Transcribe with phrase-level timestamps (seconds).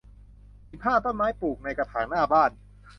[0.71, 2.51] สิบห้า ต้นไม้ปลูกในกระถางหน้าบ้าน